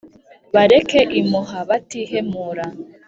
[0.53, 2.65] bareke impuha batihemura.